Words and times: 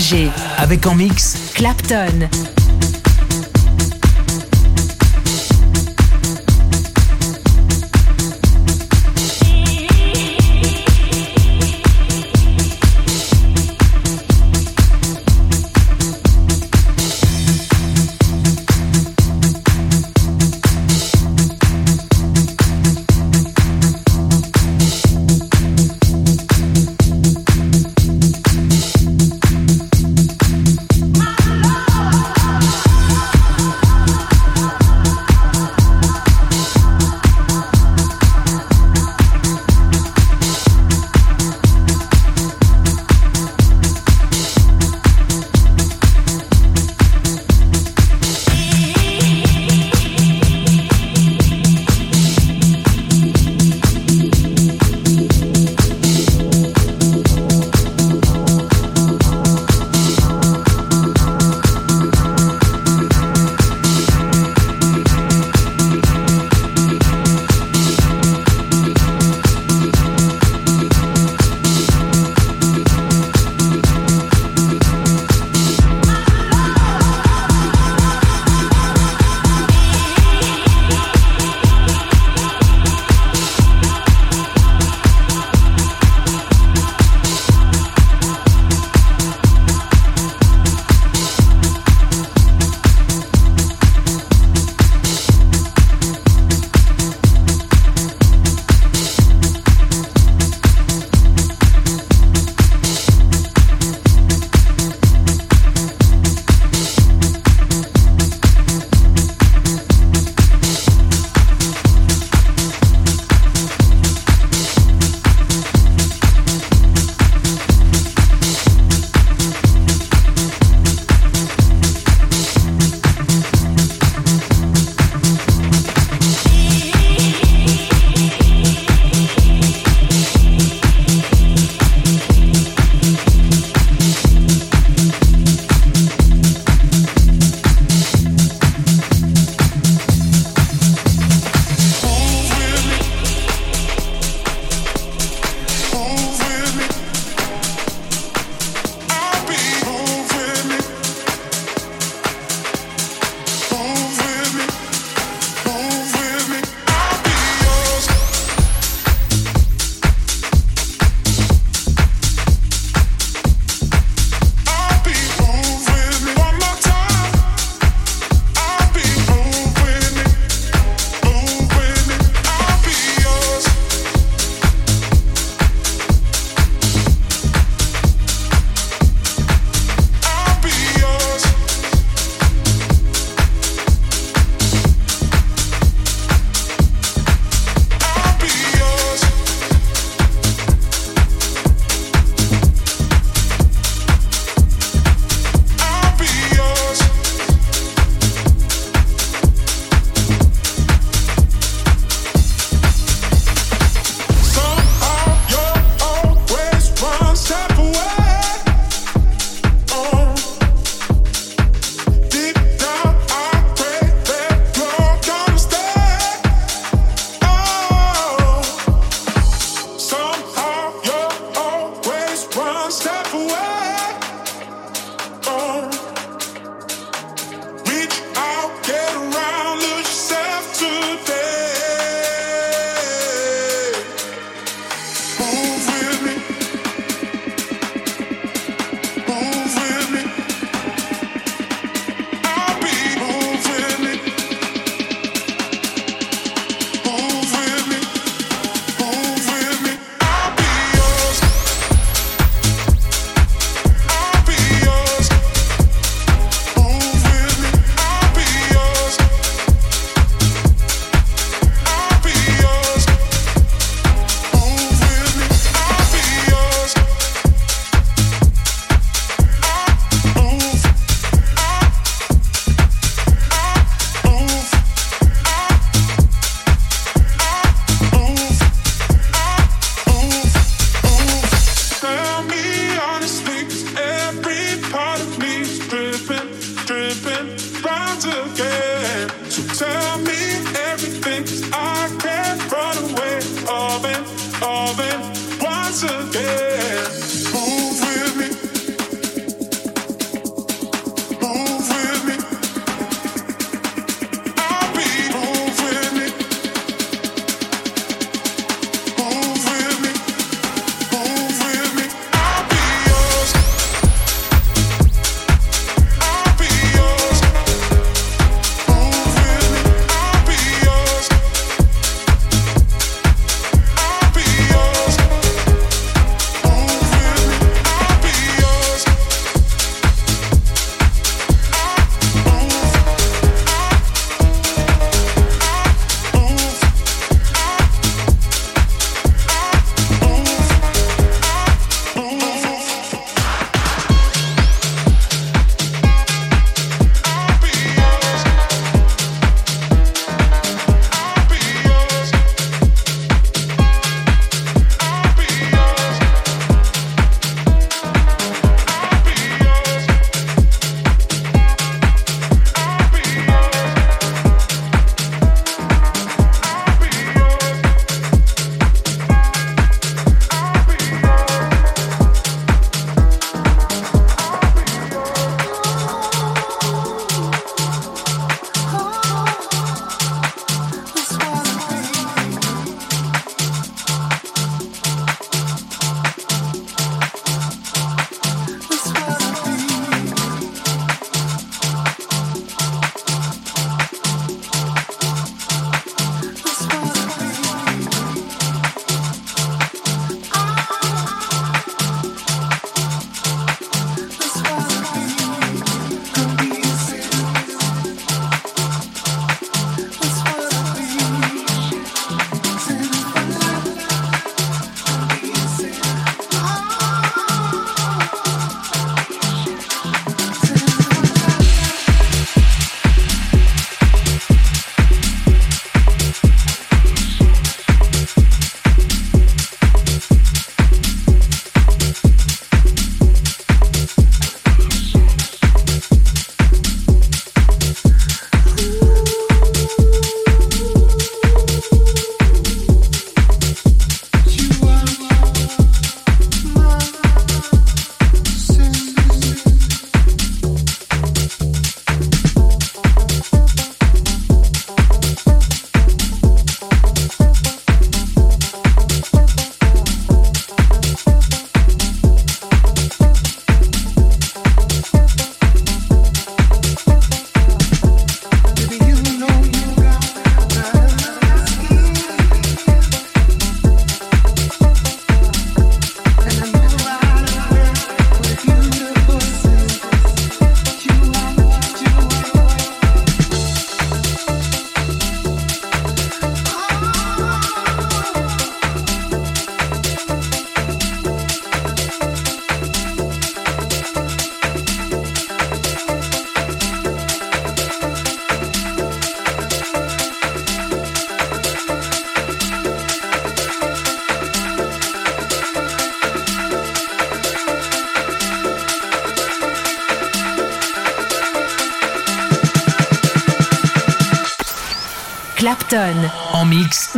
FG. 0.00 0.30
Avec 0.56 0.86
en 0.86 0.94
mix 0.94 1.52
Clapton. 1.54 2.28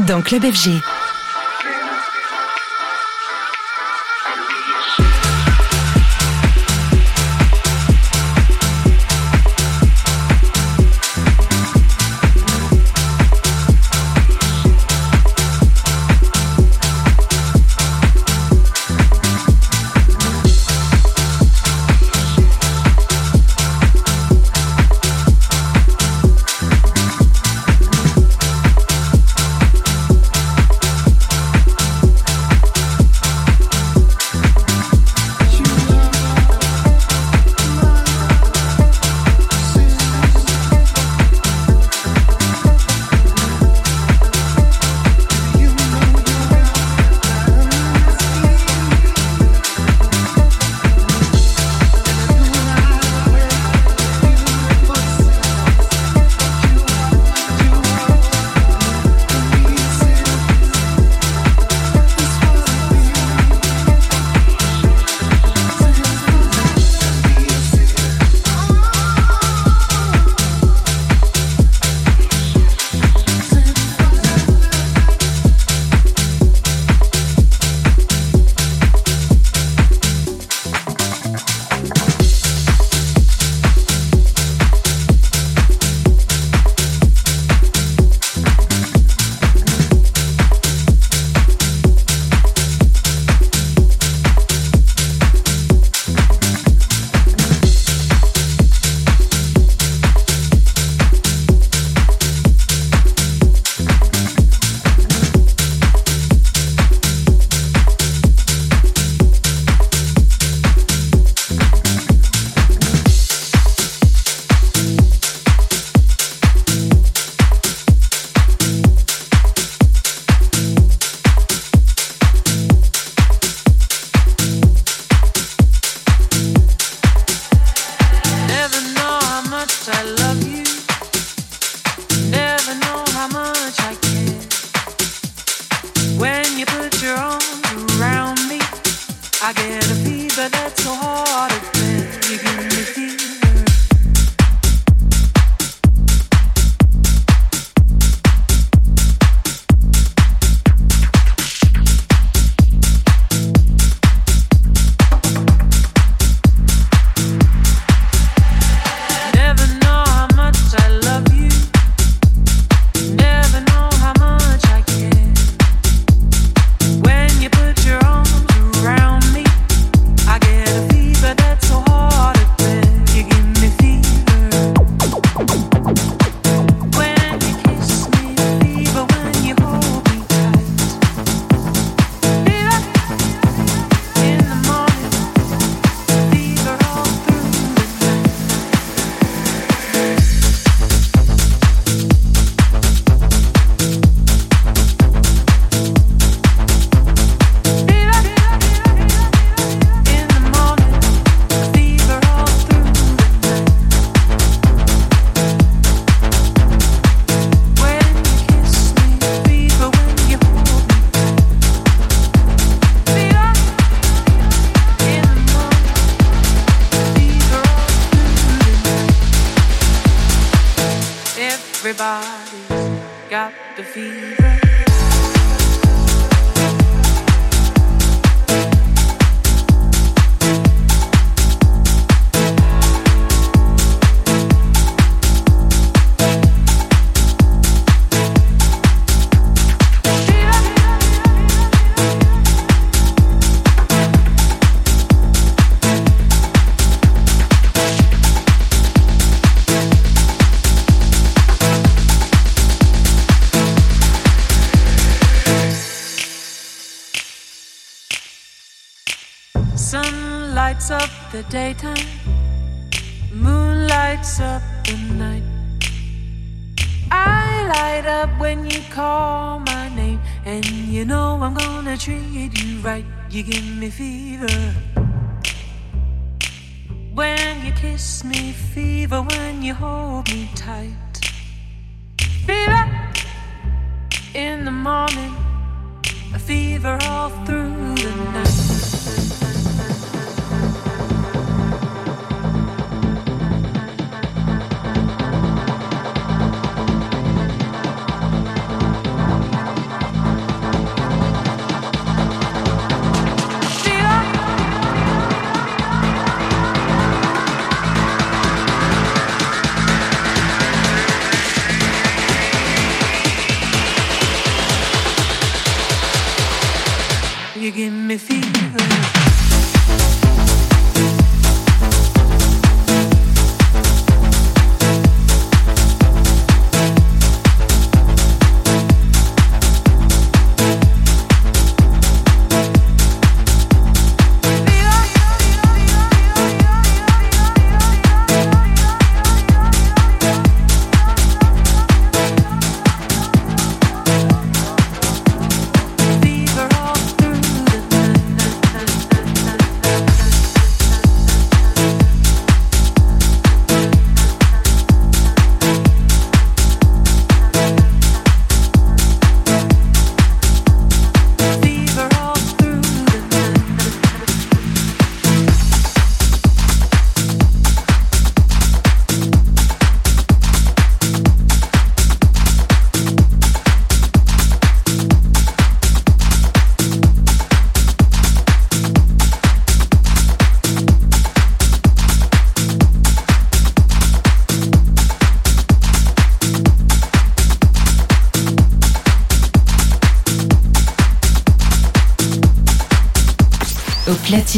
Dans 0.06 0.22
Club 0.22 0.44
FG. 0.44 0.80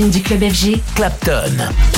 du 0.03 0.23
club 0.23 0.43
FG. 0.43 0.81
Clapton. 0.97 1.94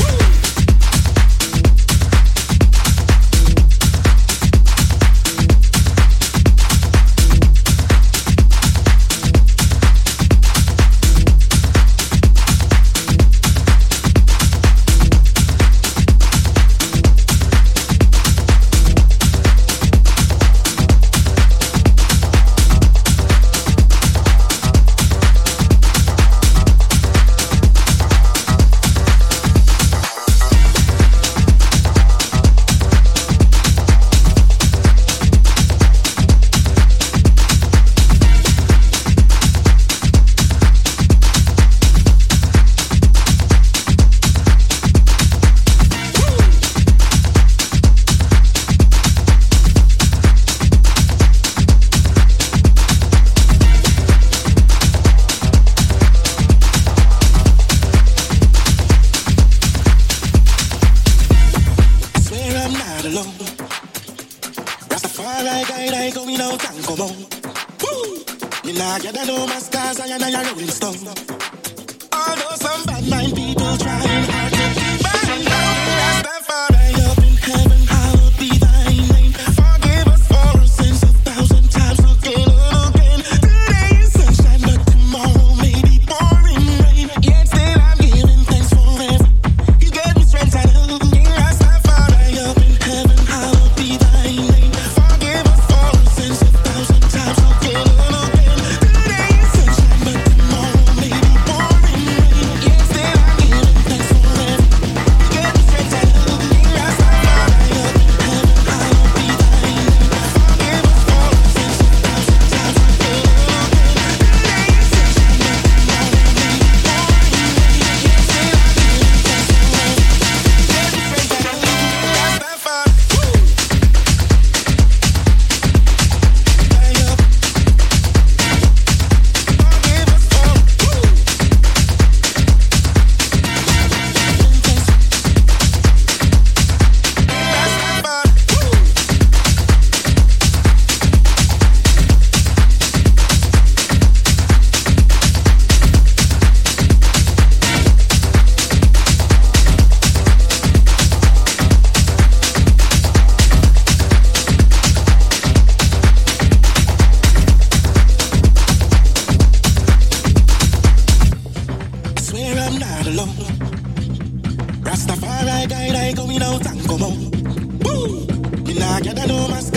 going 166.15 166.43
out 166.43 166.63
come 166.63 167.03
on. 167.03 167.31
boom. 167.79 168.65
Me 168.65 168.75
not 168.79 169.03
get 169.03 169.17
no 169.29 169.49
mask. 169.49 169.76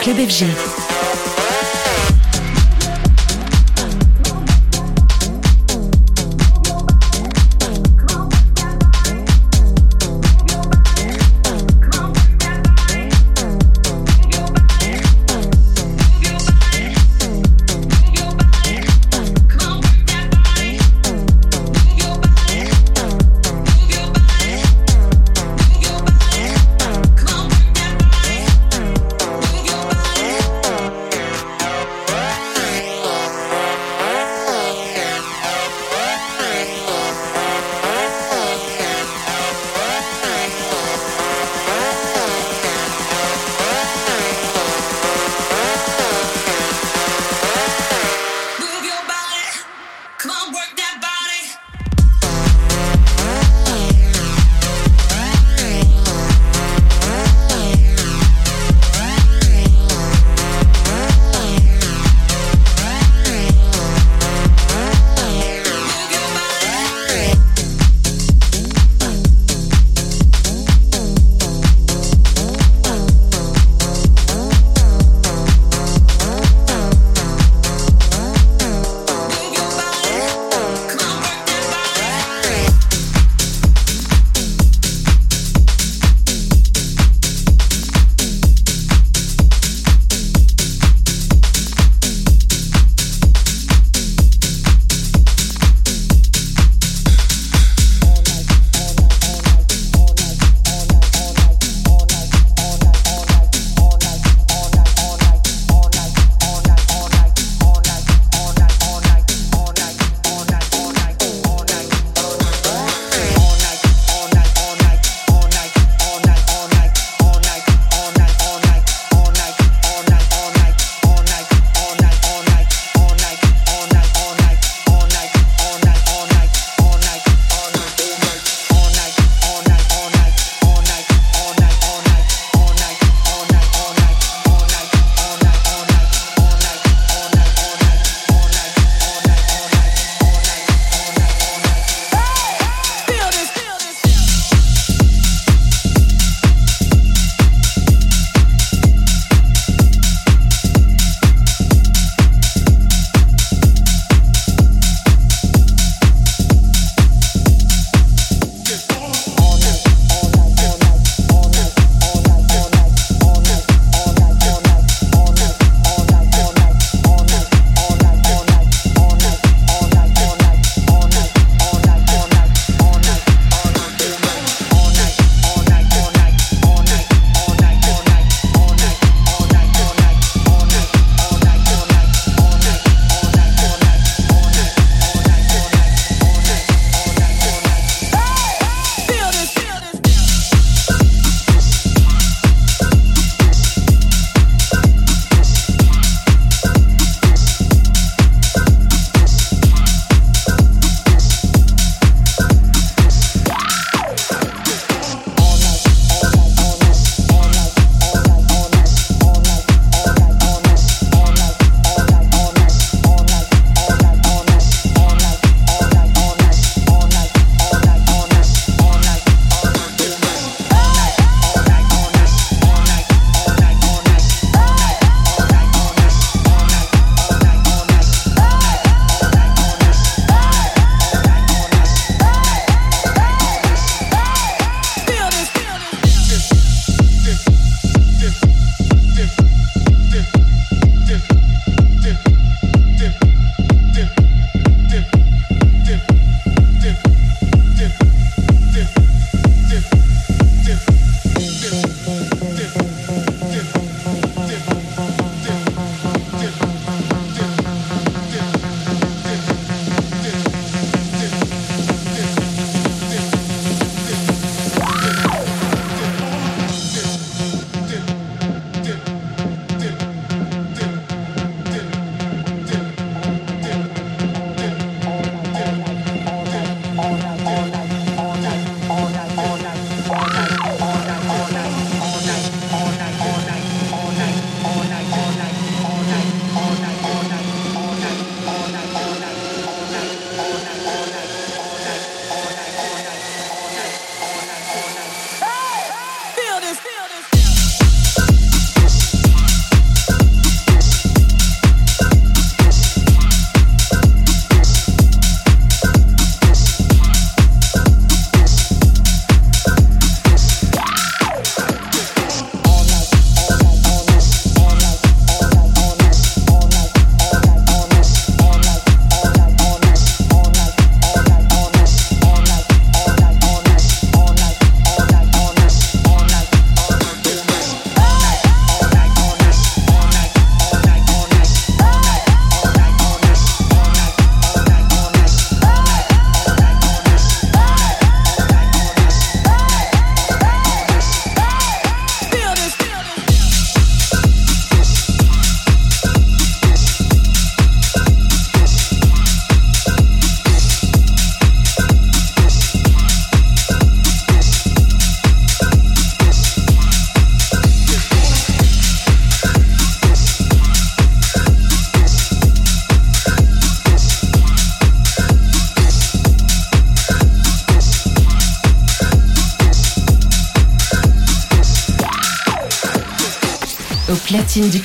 Club 0.00 0.16
FG. 0.16 0.89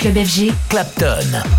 Club 0.05 0.17
FG, 0.17 0.53
Clapton. 0.69 1.54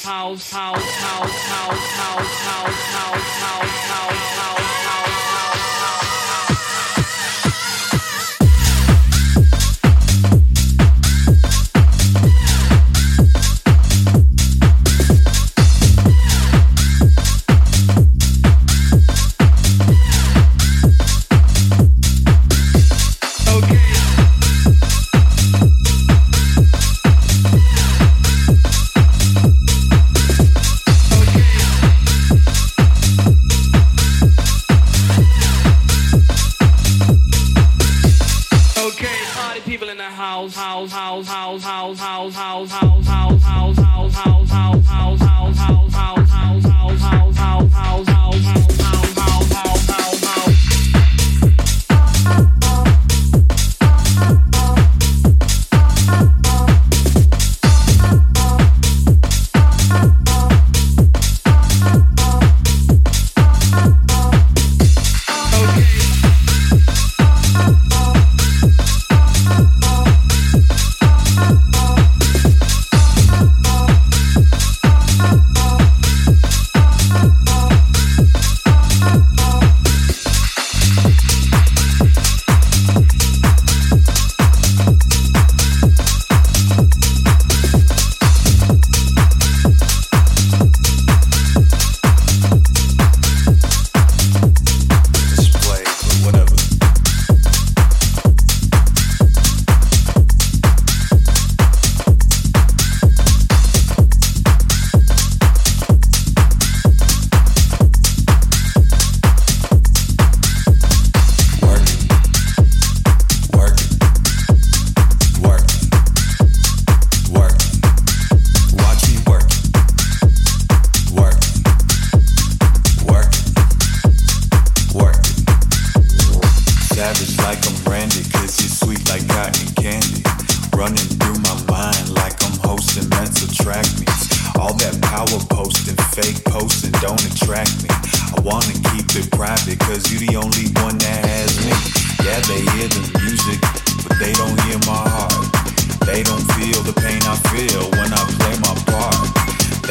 house, 0.00 0.50
house. 0.50 0.71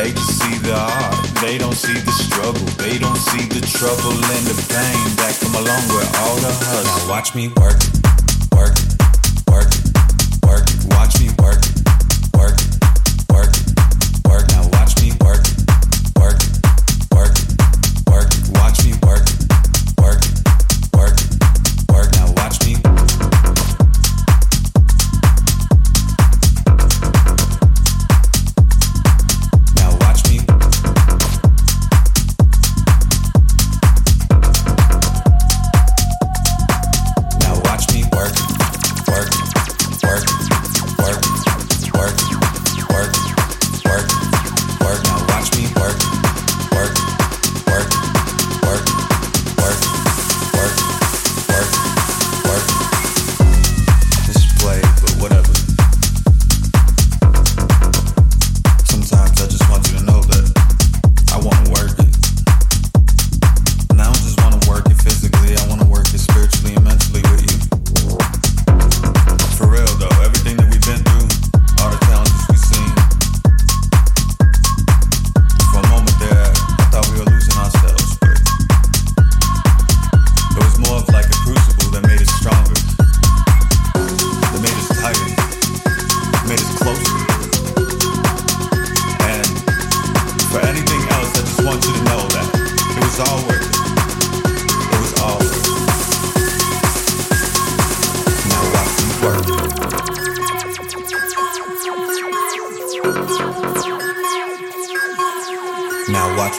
They 0.01 0.11
just 0.13 0.39
see 0.39 0.57
the 0.57 0.73
art, 0.73 1.27
they 1.41 1.59
don't 1.59 1.75
see 1.75 1.93
the 1.93 2.11
struggle, 2.11 2.65
they 2.77 2.97
don't 2.97 3.17
see 3.17 3.45
the 3.45 3.61
trouble 3.61 4.13
and 4.13 4.47
the 4.47 4.55
pain 4.67 5.15
that 5.17 5.37
come 5.39 5.53
along 5.53 5.87
with 5.89 6.09
all 6.17 6.35
the 6.37 6.49
hustle. 6.49 7.05
Now 7.05 7.09
watch 7.09 7.35
me 7.35 7.49
work, 7.49 7.77
work. 8.55 8.90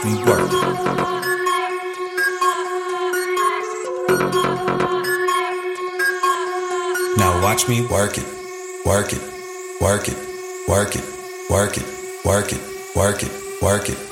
Me 0.05 0.15
work. 0.25 0.51
Now 7.19 7.41
watch 7.43 7.69
me 7.69 7.87
work 7.87 8.17
it, 8.17 8.27
work 8.87 9.13
it, 9.13 9.23
work 9.81 10.09
it, 10.09 10.17
work 10.69 10.97
it, 10.97 11.05
work 11.51 11.77
it, 11.77 11.85
work 12.25 12.53
it, 12.53 12.53
work 12.53 12.53
it, 12.53 12.61
work 12.97 13.23
it, 13.23 13.63
work 13.63 13.89
it, 13.91 14.12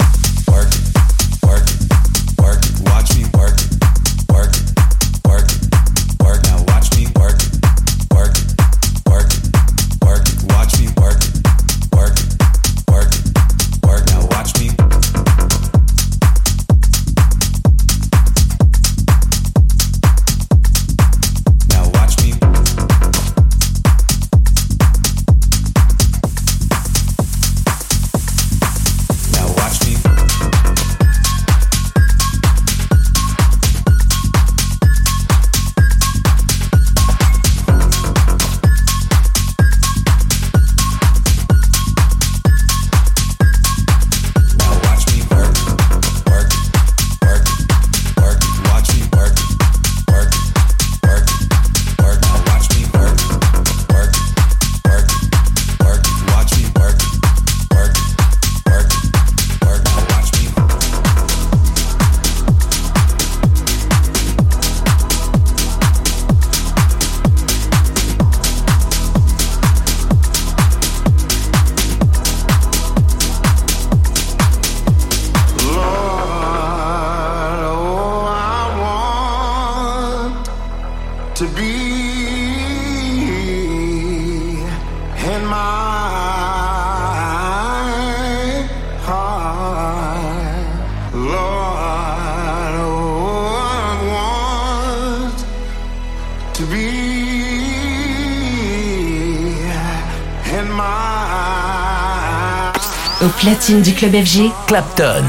platine 103.41 103.81
du 103.81 103.93
club 103.93 104.13
FG, 104.13 104.51
Clapton. 104.67 105.25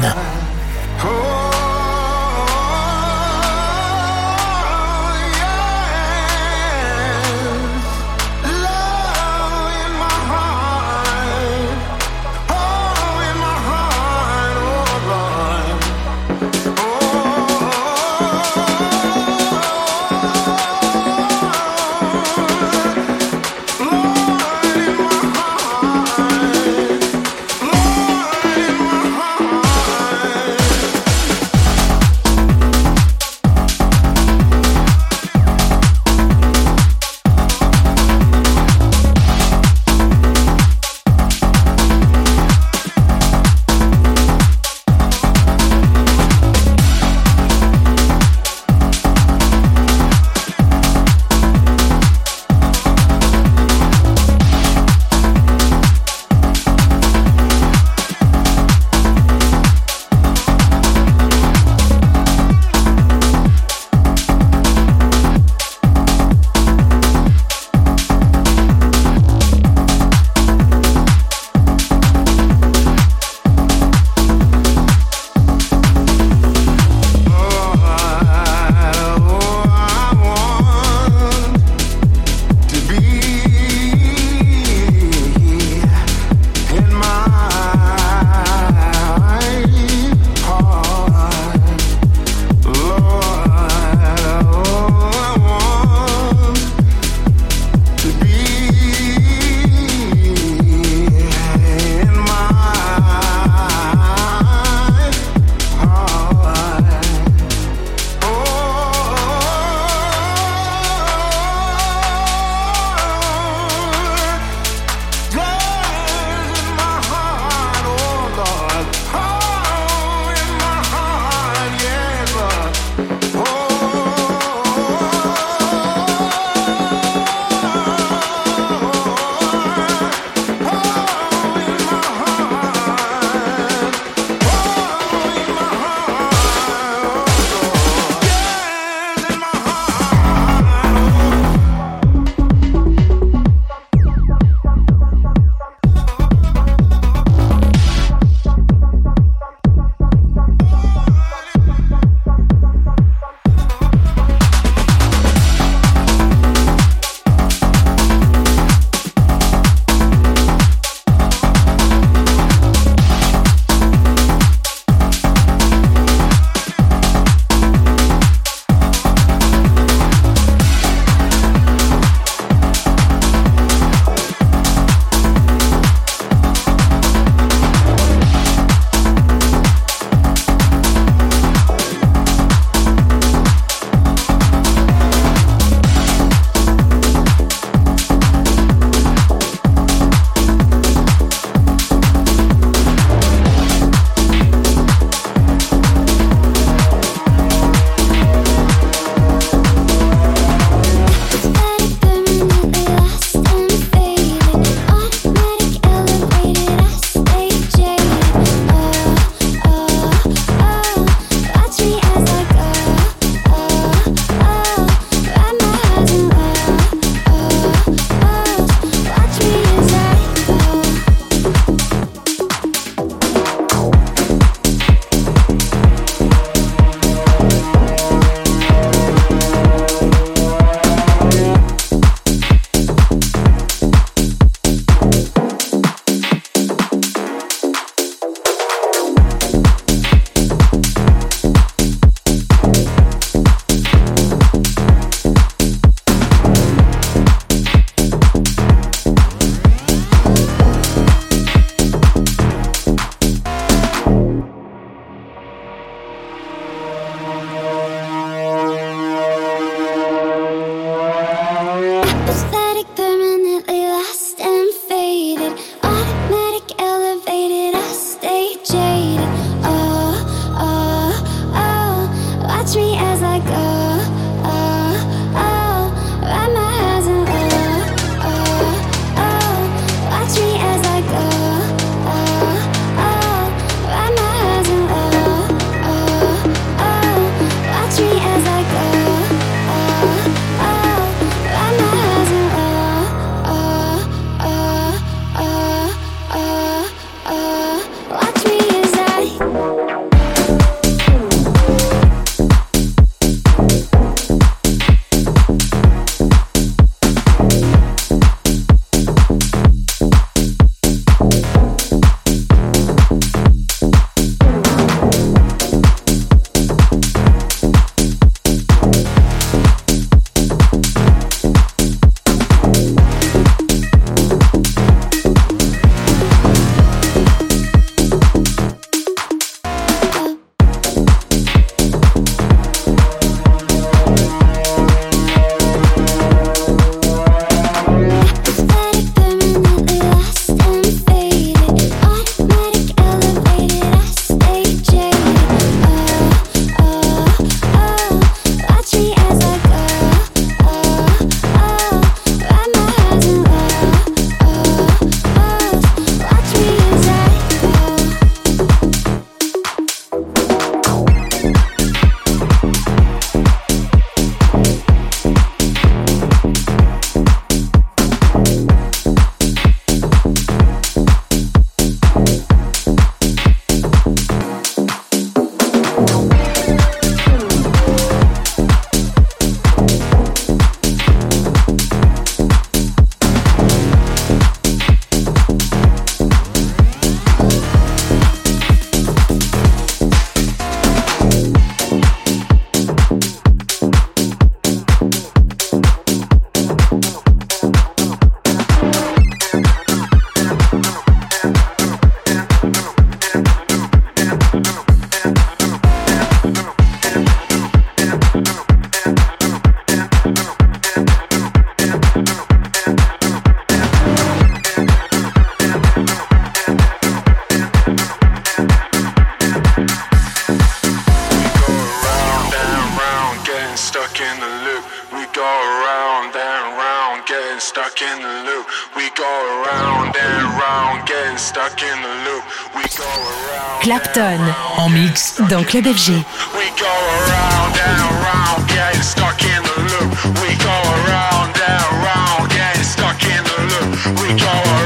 stuck 427.93 428.09
in 428.09 428.21
the 428.21 428.49
loop. 428.49 428.65
We 428.95 429.09
go 429.15 429.23
around 429.23 430.15
and 430.15 430.43
round, 430.59 431.07
getting 431.07 431.37
stuck 431.37 431.81
in 431.81 432.01
the 432.01 432.13
loop. 432.25 432.43
We 432.75 432.83
go 432.97 433.05
around. 433.05 433.81
Claptone 433.81 434.53
en 434.77 434.89
mix 434.89 435.35
dans 435.49 435.63
Club 435.63 435.85
FG. 435.85 436.09
We 436.57 436.69
go 436.79 436.93
around 437.17 437.77
and 437.77 438.01
round, 438.25 438.67
getting 438.67 439.03
stuck 439.03 439.41
in 439.43 439.61
the 439.63 439.79
loop. 439.91 440.09
We 440.41 440.55
go 440.57 440.77
around 441.05 441.53
and 441.55 441.85
round, 442.03 442.49
getting 442.49 442.83
stuck 442.83 443.21
in 443.23 443.43
the 443.43 443.59
loop. 443.71 444.21
We 444.21 444.39
go 444.39 444.47
around. 444.47 444.82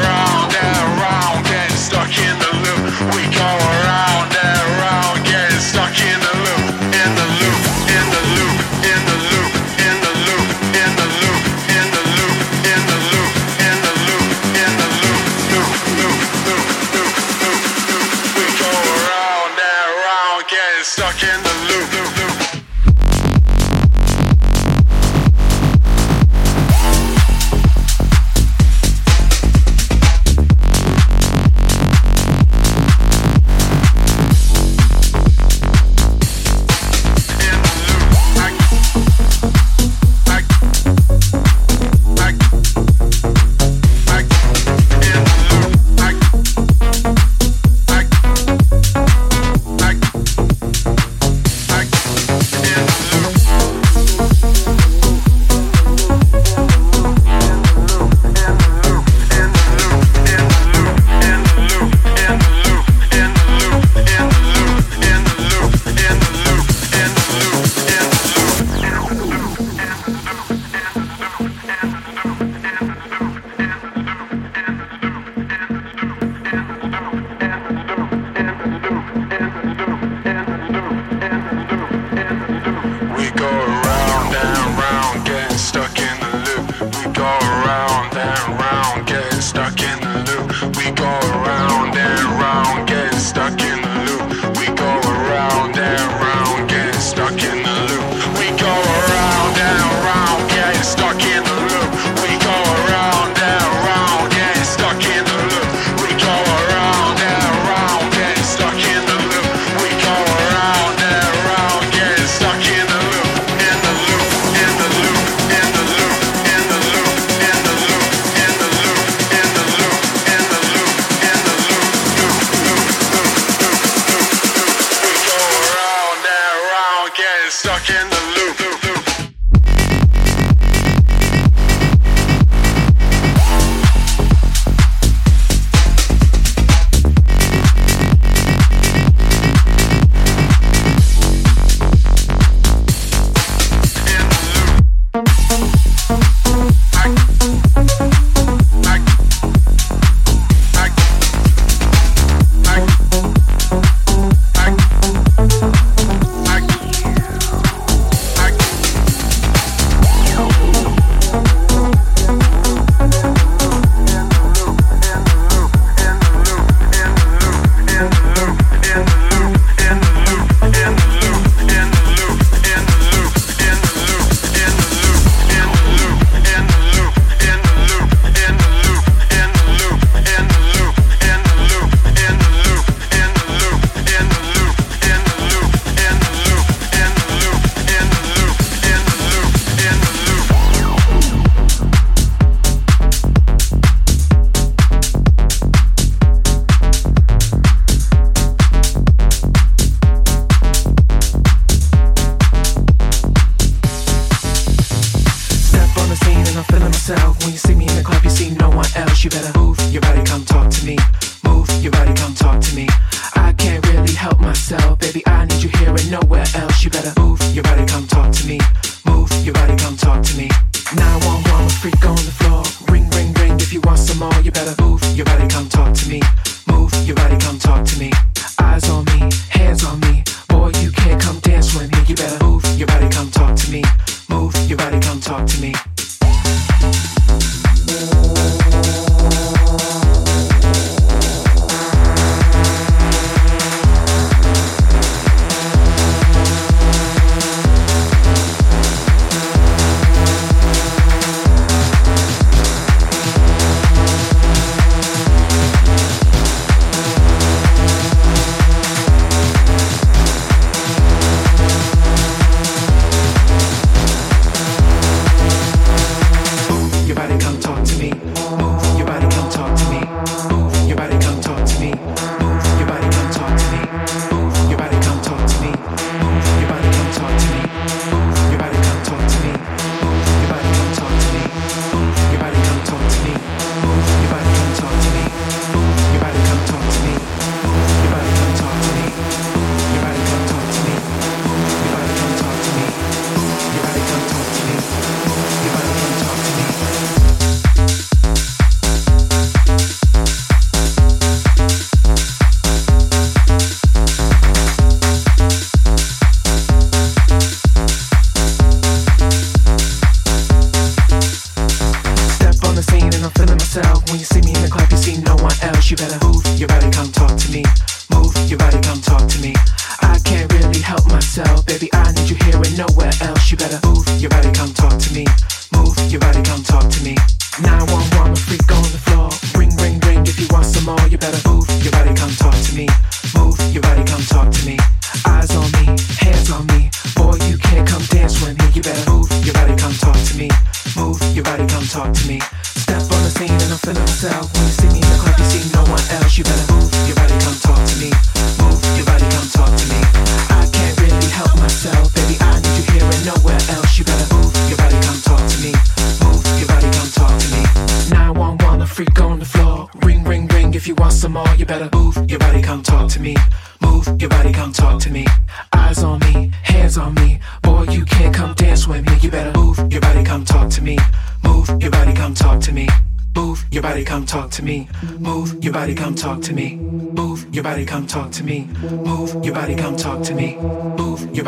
you 315.89 315.95
better. 315.95 316.26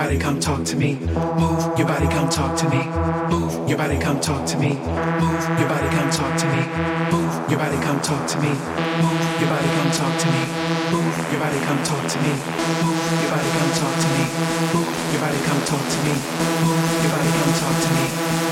body, 0.09 0.19
come 0.19 0.39
talk 0.39 0.65
to 0.65 0.75
me. 0.75 0.95
Move 1.37 1.77
your 1.77 1.85
body, 1.85 2.07
come 2.07 2.27
talk 2.29 2.57
to 2.57 2.67
me. 2.69 2.81
Move 3.29 3.69
your 3.69 3.77
body, 3.77 3.95
come 3.99 4.19
talk 4.19 4.43
to 4.43 4.57
me. 4.57 4.69
Move 4.73 5.59
your 5.59 5.69
body, 5.69 5.87
come 5.93 6.09
talk 6.09 6.33
to 6.33 6.47
me. 6.49 6.61
Move 7.13 7.51
your 7.51 7.59
body, 7.59 7.77
come 7.77 8.01
talk 8.01 8.25
to 8.25 8.37
me. 8.41 8.49
Move 8.49 9.37
your 9.37 9.49
body, 9.53 9.69
come 9.69 9.91
talk 9.93 10.17
to 10.17 10.27
me. 10.33 10.41
Move 10.89 11.13
your 11.29 11.39
body, 11.39 11.59
come 11.61 11.81
talk 11.85 12.05
to 12.09 12.17
me. 12.25 12.33
Move 12.81 13.21
your 13.21 13.29
body, 13.29 13.49
come 13.53 13.71
talk 13.77 13.93
to 14.01 14.09
me. 14.09 14.23
Move 14.73 15.13
your 15.13 15.21
body, 15.21 15.39
come 15.45 15.61
talk 15.69 15.85
to 15.93 15.97
me. 16.01 16.13
Move 16.65 16.89
your 17.05 17.11
body, 17.13 17.29
come 17.37 17.53
talk 17.61 17.77
to 17.77 17.89
me. 17.93 18.05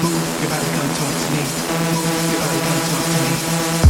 Move 0.06 0.26
your 0.38 0.50
body, 0.54 0.70
come 0.78 0.92
talk 0.94 1.14
to 1.18 1.28
me. 1.34 1.42
Move 1.98 2.22
your 2.30 2.40
body, 2.46 2.60
come 2.70 2.82
talk 2.86 3.06
to 3.10 3.82
me. 3.82 3.87